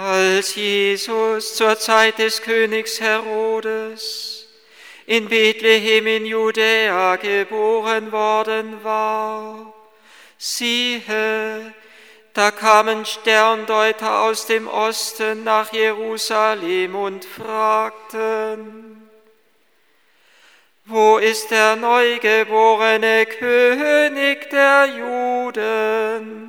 [0.00, 4.46] Als Jesus zur Zeit des Königs Herodes
[5.06, 9.74] in Bethlehem in Judäa geboren worden war,
[10.38, 11.74] siehe,
[12.32, 19.10] da kamen Sterndeuter aus dem Osten nach Jerusalem und fragten,
[20.84, 26.47] wo ist der neugeborene König der Juden?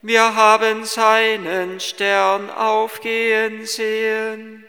[0.00, 4.64] Wir haben seinen Stern aufgehen sehen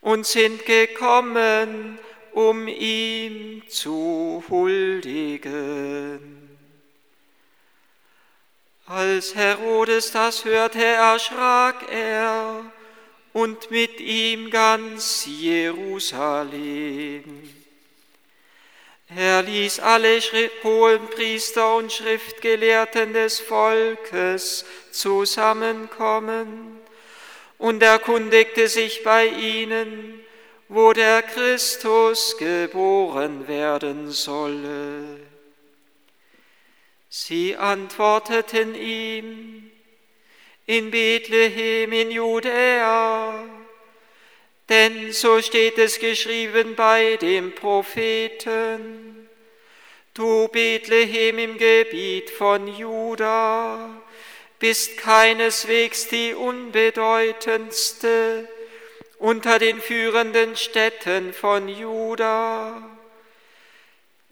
[0.00, 1.98] und sind gekommen,
[2.32, 6.36] um ihm zu huldigen.
[8.86, 12.64] Als Herodes das hörte, erschrak er
[13.32, 16.54] und mit ihm ganz Jerusalem.
[19.14, 20.20] Er ließ alle
[20.64, 26.80] hohen Priester und Schriftgelehrten des Volkes zusammenkommen
[27.58, 30.20] und erkundigte sich bei ihnen,
[30.68, 35.20] wo der Christus geboren werden solle.
[37.08, 39.70] Sie antworteten ihm,
[40.66, 43.44] in Bethlehem in Judäa,
[44.68, 49.28] denn so steht es geschrieben bei dem Propheten,
[50.14, 54.02] du Bethlehem im Gebiet von Juda,
[54.58, 58.48] bist keineswegs die unbedeutendste
[59.18, 62.82] unter den führenden Städten von Juda.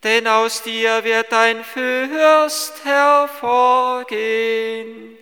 [0.02, 5.13] Denn aus dir wird ein Fürst hervorgehen,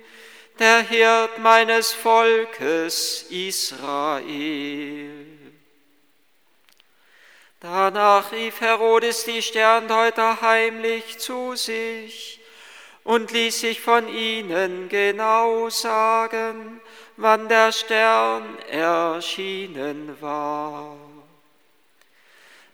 [0.62, 5.26] der Hirt meines Volkes Israel.
[7.58, 12.38] Danach rief Herodes die Sterndeuter heimlich zu sich
[13.02, 16.80] und ließ sich von ihnen genau sagen,
[17.16, 20.96] wann der Stern erschienen war.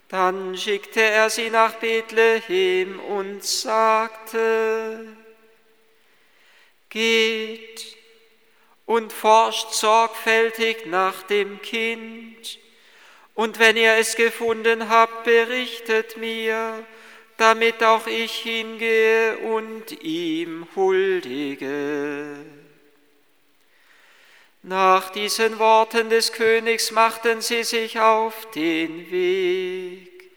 [0.09, 5.16] Dann schickte er sie nach Bethlehem und sagte,
[6.88, 7.97] Geht
[8.87, 12.59] und forscht sorgfältig nach dem Kind,
[13.34, 16.84] und wenn ihr es gefunden habt, berichtet mir,
[17.37, 22.37] damit auch ich hingehe und ihm huldige.
[24.65, 30.32] Nach diesen Worten des Königs machten sie sich auf den Weg.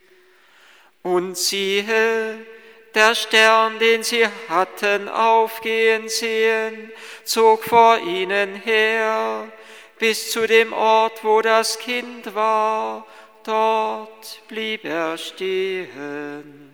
[1.02, 2.46] Und siehe,
[2.94, 6.90] der Stern, den sie hatten aufgehen sehen,
[7.24, 9.50] zog vor ihnen her
[9.98, 13.06] bis zu dem Ort, wo das Kind war.
[13.44, 16.70] Dort blieb er stehen.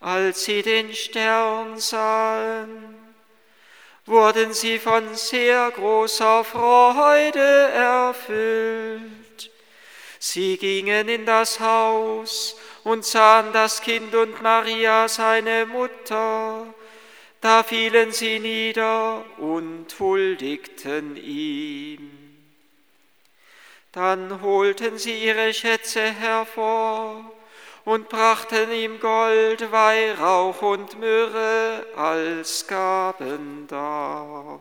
[0.00, 2.96] Als sie den Stern sahen,
[4.04, 9.50] wurden sie von sehr großer Freude erfüllt.
[10.18, 12.56] Sie gingen in das Haus
[12.86, 16.72] und sahen das Kind und Maria, seine Mutter.
[17.40, 22.08] Da fielen sie nieder und huldigten ihm.
[23.90, 27.28] Dann holten sie ihre Schätze hervor
[27.84, 34.60] und brachten ihm Gold, Weihrauch und Myrrhe als Gaben dar.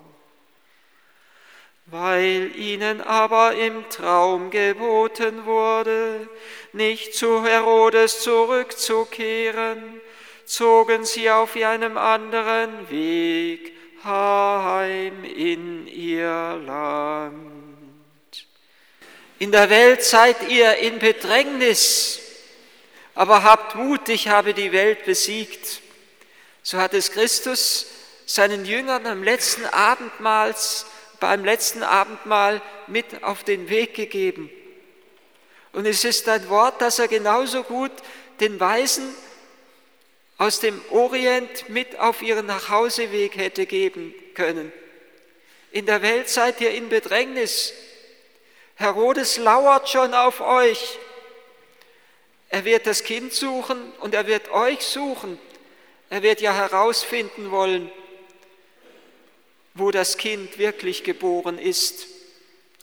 [1.88, 6.28] Weil ihnen aber im Traum geboten wurde,
[6.74, 10.02] nicht zu Herodes zurückzukehren,
[10.46, 17.46] zogen sie auf einem anderen Weg heim in ihr Land.
[19.38, 22.20] In der Welt seid ihr in Bedrängnis,
[23.14, 25.82] aber habt Mut, ich habe die Welt besiegt.
[26.64, 27.88] So hat es Christus
[28.26, 30.86] seinen Jüngern am letzten Abendmahls
[31.20, 34.50] beim letzten Abendmahl mit auf den Weg gegeben.
[35.72, 37.92] Und es ist ein Wort, das er genauso gut
[38.40, 39.14] den Weisen
[40.38, 44.72] aus dem Orient mit auf ihren Nachhauseweg hätte geben können.
[45.72, 47.74] In der Welt seid ihr in Bedrängnis.
[48.76, 50.98] Herodes lauert schon auf euch.
[52.50, 55.40] Er wird das Kind suchen und er wird euch suchen.
[56.10, 57.92] Er wird ja herausfinden wollen,
[59.76, 62.08] wo das Kind wirklich geboren ist,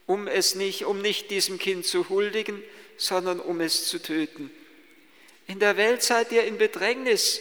[0.06, 2.62] um es nicht, um nicht diesem Kind zu huldigen,
[2.98, 4.50] sondern um es zu töten.
[5.46, 7.40] In der Welt seid ihr in Bedrängnis,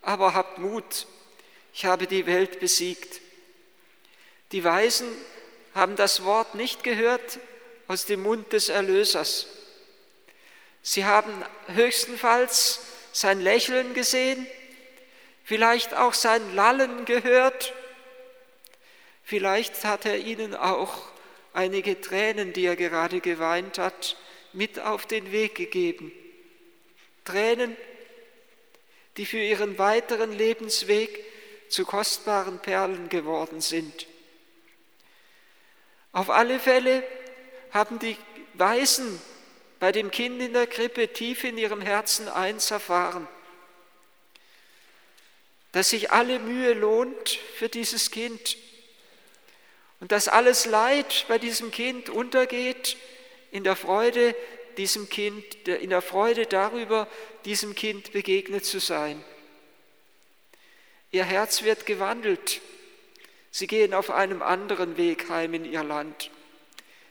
[0.00, 1.06] aber habt Mut,
[1.74, 3.20] ich habe die Welt besiegt.
[4.52, 5.06] Die Weisen
[5.74, 7.38] haben das Wort nicht gehört
[7.88, 9.46] aus dem Mund des Erlösers.
[10.82, 12.80] Sie haben höchstenfalls
[13.12, 14.46] sein Lächeln gesehen,
[15.44, 17.74] vielleicht auch sein Lallen gehört
[19.30, 21.04] Vielleicht hat er ihnen auch
[21.52, 24.16] einige Tränen, die er gerade geweint hat,
[24.52, 26.10] mit auf den Weg gegeben.
[27.24, 27.76] Tränen,
[29.16, 31.24] die für ihren weiteren Lebensweg
[31.68, 34.08] zu kostbaren Perlen geworden sind.
[36.10, 37.04] Auf alle Fälle
[37.70, 38.16] haben die
[38.54, 39.22] Weisen
[39.78, 43.28] bei dem Kind in der Krippe tief in ihrem Herzen eins erfahren,
[45.70, 48.56] dass sich alle Mühe lohnt für dieses Kind
[50.00, 52.96] und dass alles Leid bei diesem Kind untergeht
[53.50, 54.34] in der Freude
[54.76, 57.06] diesem Kind, in der Freude darüber,
[57.44, 59.22] diesem Kind begegnet zu sein.
[61.10, 62.60] Ihr Herz wird gewandelt.
[63.50, 66.30] Sie gehen auf einem anderen Weg heim in ihr Land.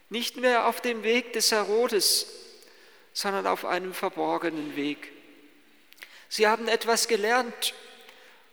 [0.10, 2.28] Nicht mehr auf dem Weg des Herodes,
[3.14, 5.12] sondern auf einem verborgenen Weg.
[6.30, 7.74] Sie haben etwas gelernt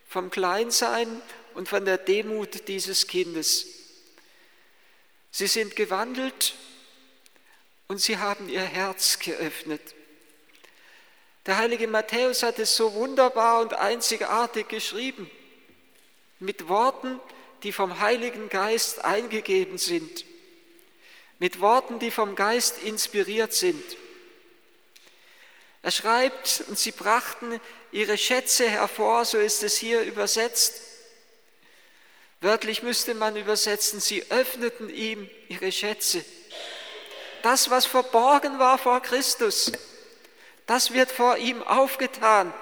[0.09, 1.23] vom Kleinsein
[1.55, 3.76] und von der Demut dieses Kindes.
[5.39, 6.55] Sie sind gewandelt
[7.89, 9.83] und sie haben ihr Herz geöffnet.
[11.45, 15.31] Der heilige Matthäus hat es so wunderbar und einzigartig geschrieben,
[16.39, 17.21] mit Worten,
[17.65, 20.25] die vom Heiligen Geist eingegeben sind,
[21.39, 23.85] mit Worten, die vom Geist inspiriert sind.
[25.83, 27.61] Er schreibt, und sie brachten
[27.93, 30.86] ihre Schätze hervor, so ist es hier übersetzt.
[32.47, 36.25] Wörtlich müsste man übersetzen, sie öffneten ihm ihre Schätze.
[37.43, 39.73] Das, was verborgen war vor Christus,
[40.65, 42.55] das wird vor ihm aufgetan.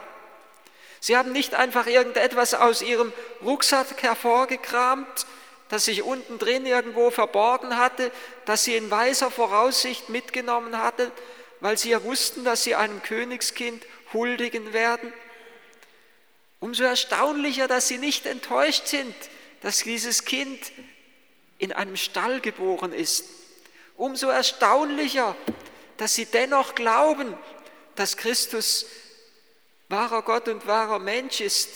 [1.00, 5.26] Sie haben nicht einfach irgendetwas aus ihrem Rucksack hervorgekramt,
[5.68, 8.10] das sich unten drin irgendwo verborgen hatte,
[8.46, 11.12] das sie in weiser Voraussicht mitgenommen hatten,
[11.60, 13.84] weil sie ja wussten, dass sie einem Königskind
[14.14, 15.12] huldigen werden.
[16.58, 19.14] Umso erstaunlicher, dass sie nicht enttäuscht sind,
[19.64, 20.60] dass dieses Kind
[21.56, 23.24] in einem Stall geboren ist.
[23.96, 25.34] Umso erstaunlicher,
[25.96, 27.32] dass sie dennoch glauben,
[27.94, 28.84] dass Christus
[29.88, 31.70] wahrer Gott und wahrer Mensch ist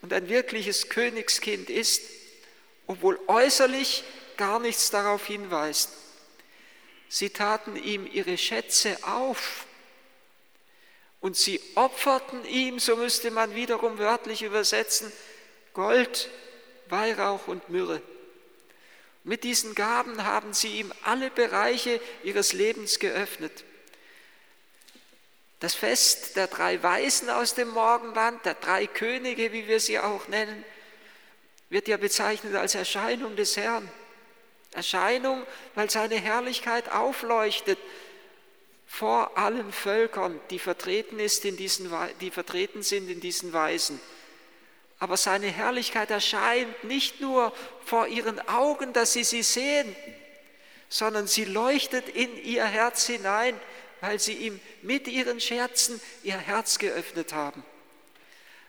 [0.00, 2.02] und ein wirkliches Königskind ist,
[2.86, 4.04] obwohl äußerlich
[4.36, 5.90] gar nichts darauf hinweist.
[7.08, 9.66] Sie taten ihm ihre Schätze auf
[11.20, 15.10] und sie opferten ihm, so müsste man wiederum wörtlich übersetzen,
[15.72, 16.30] Gold,
[16.94, 18.00] Weihrauch und Myrrhe.
[19.24, 23.64] Mit diesen Gaben haben sie ihm alle Bereiche ihres Lebens geöffnet.
[25.58, 30.28] Das Fest der drei Weisen aus dem Morgenland, der drei Könige, wie wir sie auch
[30.28, 30.64] nennen,
[31.68, 33.90] wird ja bezeichnet als Erscheinung des Herrn.
[34.72, 35.44] Erscheinung,
[35.74, 37.78] weil seine Herrlichkeit aufleuchtet
[38.86, 44.00] vor allen Völkern, die vertreten, ist in diesen, die vertreten sind in diesen Weisen.
[44.98, 47.52] Aber seine Herrlichkeit erscheint nicht nur
[47.84, 49.94] vor ihren Augen, dass sie sie sehen,
[50.88, 53.58] sondern sie leuchtet in ihr Herz hinein,
[54.00, 57.64] weil sie ihm mit ihren Scherzen ihr Herz geöffnet haben.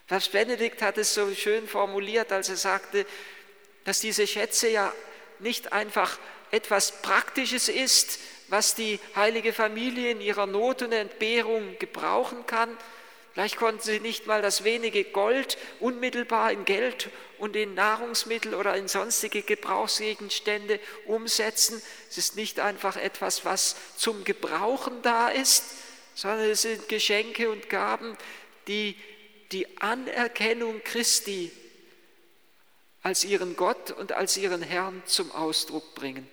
[0.07, 3.05] Papst Benedikt hat es so schön formuliert, als er sagte,
[3.85, 4.93] dass diese Schätze ja
[5.39, 6.19] nicht einfach
[6.51, 12.77] etwas Praktisches ist, was die heilige Familie in ihrer Not und Entbehrung gebrauchen kann.
[13.35, 18.77] Vielleicht konnten sie nicht mal das wenige Gold unmittelbar in Geld und in Nahrungsmittel oder
[18.77, 21.81] in sonstige Gebrauchsgegenstände umsetzen.
[22.09, 25.65] Es ist nicht einfach etwas, was zum Gebrauchen da ist,
[26.13, 28.17] sondern es sind Geschenke und Gaben,
[28.69, 28.95] die
[29.51, 31.51] die Anerkennung Christi
[33.03, 36.25] als ihren Gott und als ihren Herrn zum Ausdruck bringen.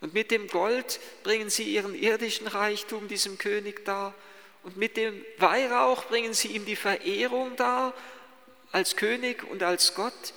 [0.00, 4.16] Und mit dem Gold bringen sie ihren irdischen Reichtum diesem König dar.
[4.62, 7.94] Und mit dem Weihrauch bringen sie ihm die Verehrung dar
[8.72, 10.34] als König und als Gott.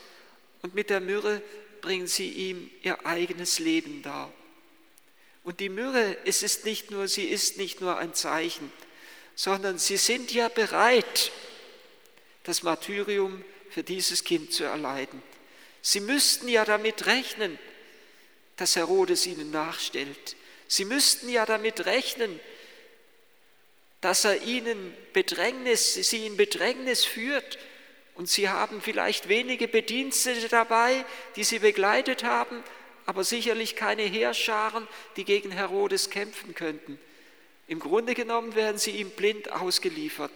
[0.61, 1.41] Und mit der Myrrhe
[1.81, 4.31] bringen sie ihm ihr eigenes Leben dar.
[5.43, 8.71] Und die Myrrhe, es ist nicht nur, sie ist nicht nur ein Zeichen,
[9.35, 11.31] sondern sie sind ja bereit,
[12.43, 15.21] das Martyrium für dieses Kind zu erleiden.
[15.81, 17.59] Sie müssten ja damit rechnen,
[18.55, 20.37] dass Herodes ihnen nachstellt.
[20.67, 22.39] Sie müssten ja damit rechnen,
[24.03, 27.57] dass er ihnen Bedrängnis, sie in Bedrängnis führt.
[28.15, 31.05] Und sie haben vielleicht wenige Bedienstete dabei,
[31.37, 32.63] die sie begleitet haben,
[33.05, 36.99] aber sicherlich keine Heerscharen, die gegen Herodes kämpfen könnten.
[37.67, 40.31] Im Grunde genommen werden sie ihm blind ausgeliefert.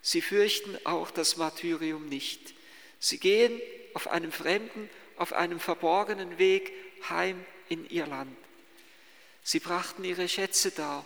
[0.00, 2.54] Sie fürchten auch das Martyrium nicht.
[2.98, 3.60] Sie gehen
[3.92, 4.88] auf einem fremden,
[5.18, 6.72] auf einem verborgenen Weg
[7.10, 8.34] heim in ihr Land.
[9.42, 11.04] Sie brachten ihre Schätze dar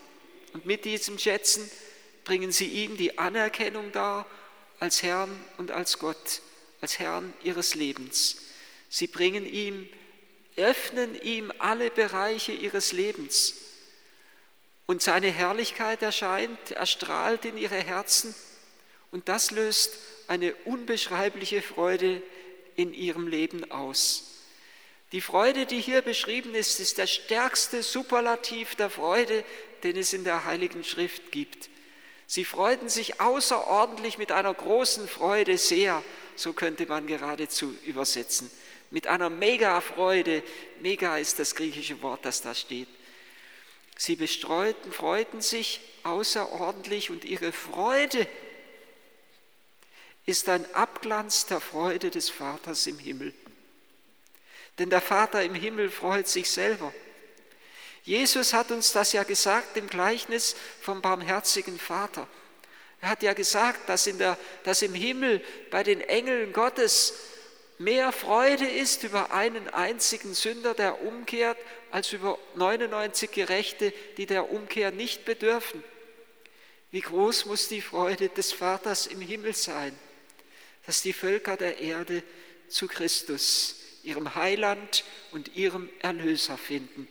[0.57, 1.71] und mit diesen Schätzen
[2.25, 4.25] bringen sie ihm die Anerkennung dar
[4.81, 6.41] als Herrn und als Gott,
[6.81, 8.39] als Herrn ihres Lebens.
[8.89, 9.87] Sie bringen ihm,
[10.57, 13.57] öffnen ihm alle Bereiche ihres Lebens.
[14.87, 18.35] Und seine Herrlichkeit erscheint, erstrahlt in ihre Herzen.
[19.11, 19.93] Und das löst
[20.27, 22.23] eine unbeschreibliche Freude
[22.77, 24.36] in ihrem Leben aus.
[25.13, 29.45] Die Freude, die hier beschrieben ist, ist der stärkste Superlativ der Freude,
[29.85, 31.69] den es in der Heiligen Schrift gibt.
[32.27, 36.03] Sie freuten sich außerordentlich mit einer großen Freude sehr,
[36.35, 38.51] so könnte man geradezu übersetzen.
[38.91, 40.43] Mit einer Mega-Freude,
[40.81, 42.89] Mega ist das griechische Wort, das da steht.
[43.97, 48.27] Sie bestreuten, freuten sich außerordentlich und ihre Freude
[50.27, 53.33] ist ein Abglanz der Freude des Vaters im Himmel.
[54.79, 56.93] Denn der Vater im Himmel freut sich selber.
[58.03, 62.29] Jesus hat uns das ja gesagt im Gleichnis vom barmherzigen Vater.
[63.01, 67.15] Er hat ja gesagt, dass, in der, dass im Himmel bei den Engeln Gottes
[67.79, 71.59] mehr Freude ist über einen einzigen Sünder, der umkehrt,
[71.91, 75.83] als über 99 Gerechte, die der Umkehr nicht bedürfen.
[76.91, 79.97] Wie groß muss die Freude des Vaters im Himmel sein,
[80.87, 82.23] dass die Völker der Erde
[82.69, 83.77] zu Christus,
[84.07, 87.09] ihrem Heiland und ihrem Erlöser finden.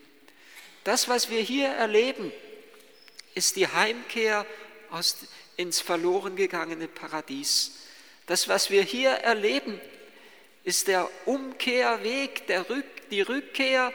[0.83, 2.31] Das, was wir hier erleben,
[3.33, 4.45] ist die Heimkehr
[4.91, 5.17] aus,
[5.57, 7.71] ins verloren gegangene Paradies.
[8.27, 9.79] Das, was wir hier erleben,
[10.63, 13.93] ist der Umkehrweg, der Rück, die Rückkehr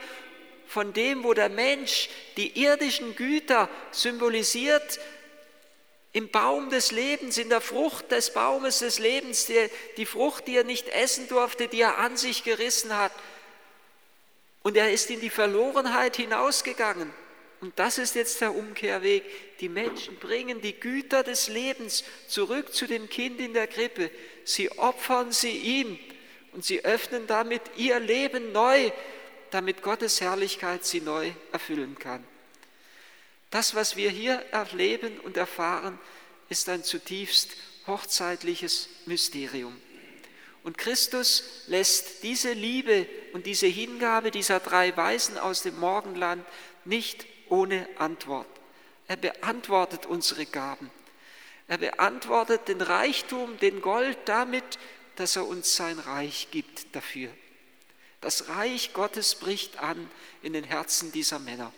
[0.66, 5.00] von dem, wo der Mensch die irdischen Güter symbolisiert,
[6.12, 10.57] im Baum des Lebens, in der Frucht des Baumes des Lebens, die, die Frucht, die
[10.57, 13.12] er nicht essen durfte, die er an sich gerissen hat.
[14.62, 17.12] Und er ist in die Verlorenheit hinausgegangen.
[17.61, 19.59] Und das ist jetzt der Umkehrweg.
[19.59, 24.11] Die Menschen bringen die Güter des Lebens zurück zu dem Kind in der Krippe.
[24.45, 25.99] Sie opfern sie ihm
[26.52, 28.90] und sie öffnen damit ihr Leben neu,
[29.50, 32.25] damit Gottes Herrlichkeit sie neu erfüllen kann.
[33.50, 35.99] Das, was wir hier erleben und erfahren,
[36.49, 37.50] ist ein zutiefst
[37.87, 39.76] hochzeitliches Mysterium.
[40.62, 46.45] Und Christus lässt diese Liebe und diese Hingabe dieser drei Weisen aus dem Morgenland
[46.85, 48.47] nicht ohne Antwort.
[49.09, 50.90] Er beantwortet unsere Gaben.
[51.66, 54.78] Er beantwortet den Reichtum, den Gold damit,
[55.16, 57.30] dass er uns sein Reich gibt dafür.
[58.21, 60.11] Das Reich Gottes bricht an
[60.42, 61.73] in den Herzen dieser Männer.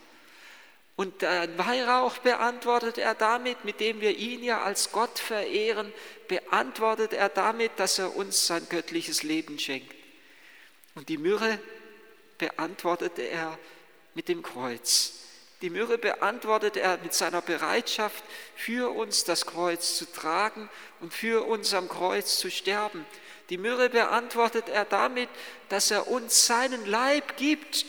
[0.94, 5.92] Und den Weihrauch beantwortet er damit, mit dem wir ihn ja als Gott verehren,
[6.28, 9.94] beantwortet er damit, dass er uns sein göttliches Leben schenkt.
[10.94, 11.58] Und die Myrrhe
[12.36, 13.58] beantwortete er
[14.14, 15.14] mit dem Kreuz.
[15.62, 18.24] Die Myrrhe beantwortet er mit seiner Bereitschaft,
[18.56, 20.68] für uns das Kreuz zu tragen
[21.00, 23.06] und für uns am Kreuz zu sterben.
[23.48, 25.28] Die Myrrhe beantwortet er damit,
[25.68, 27.86] dass er uns seinen Leib gibt,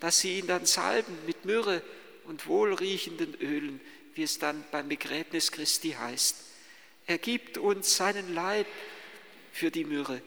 [0.00, 1.82] dass sie ihn dann salben mit Myrrhe
[2.28, 3.80] und wohlriechenden Ölen,
[4.14, 6.36] wie es dann beim Begräbnis Christi heißt.
[7.06, 8.66] Er gibt uns seinen Leib
[9.52, 10.20] für die Myrrhe.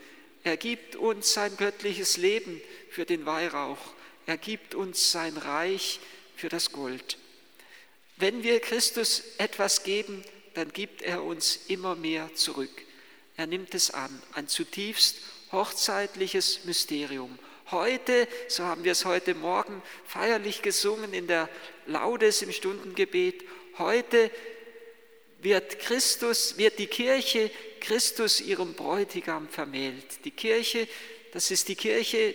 [0.43, 3.79] Er gibt uns sein göttliches Leben für den Weihrauch.
[4.25, 5.99] Er gibt uns sein Reich
[6.35, 7.17] für das Gold.
[8.17, 12.83] Wenn wir Christus etwas geben, dann gibt er uns immer mehr zurück.
[13.37, 15.17] Er nimmt es an, ein zutiefst
[15.51, 17.39] hochzeitliches Mysterium.
[17.71, 21.47] Heute, so haben wir es heute Morgen feierlich gesungen in der
[21.85, 23.43] Laudes im Stundengebet,
[23.77, 24.31] heute
[25.43, 30.25] wird Christus, wird die Kirche Christus ihrem Bräutigam vermählt.
[30.25, 30.87] Die Kirche,
[31.31, 32.33] das ist die Kirche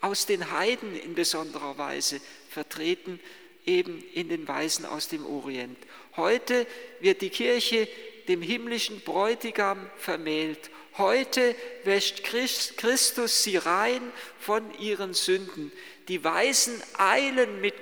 [0.00, 3.20] aus den Heiden in besonderer Weise vertreten,
[3.66, 5.76] eben in den Weisen aus dem Orient.
[6.16, 6.66] Heute
[7.00, 7.86] wird die Kirche
[8.28, 10.70] dem himmlischen Bräutigam vermählt.
[10.96, 15.72] Heute wäscht Christus sie rein von ihren Sünden.
[16.06, 17.74] Die Weisen eilen mit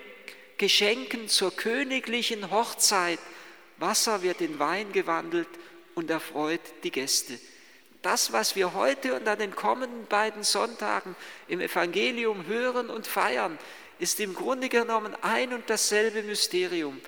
[0.57, 3.19] Geschenken zur königlichen Hochzeit.
[3.77, 5.49] Wasser wird in Wein gewandelt
[5.95, 7.39] und erfreut die Gäste.
[8.01, 11.15] Das, was wir heute und an den kommenden beiden Sonntagen
[11.49, 13.59] im Evangelium hören und feiern,
[13.99, 16.99] ist im Grunde genommen ein und dasselbe Mysterium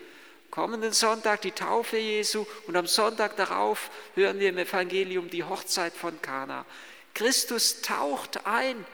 [0.54, 5.92] kommenden Sonntag die Taufe Jesu und am Sonntag darauf hören wir im Evangelium die Hochzeit
[5.92, 6.64] von Kana.
[7.12, 8.86] Christus taucht ein.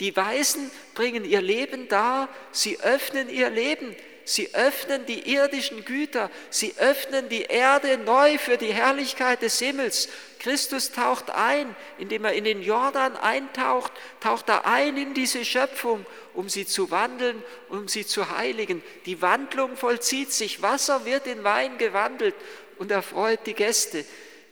[0.00, 3.94] Die Weisen bringen ihr Leben dar, sie öffnen ihr Leben,
[4.28, 10.08] sie öffnen die irdischen Güter, sie öffnen die Erde neu für die Herrlichkeit des Himmels.
[10.38, 16.06] Christus taucht ein, indem er in den Jordan eintaucht, taucht er ein in diese Schöpfung
[16.38, 18.80] um sie zu wandeln, um sie zu heiligen.
[19.06, 20.62] Die Wandlung vollzieht sich.
[20.62, 22.36] Wasser wird in Wein gewandelt
[22.78, 24.04] und erfreut die Gäste.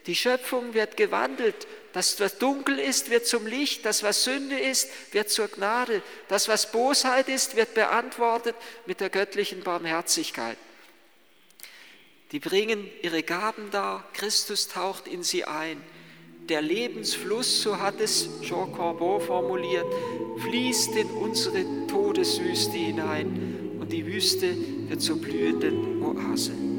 [0.06, 1.68] Die Schöpfung wird gewandelt.
[1.96, 3.86] Das, was dunkel ist, wird zum Licht.
[3.86, 6.02] Das, was Sünde ist, wird zur Gnade.
[6.28, 10.58] Das, was Bosheit ist, wird beantwortet mit der göttlichen Barmherzigkeit.
[12.32, 14.04] Die bringen ihre Gaben dar.
[14.12, 15.82] Christus taucht in sie ein.
[16.50, 19.86] Der Lebensfluss, so hat es Jean Corbot formuliert,
[20.42, 24.54] fließt in unsere Todeswüste hinein und die Wüste
[24.90, 26.75] wird zur blühenden Oase.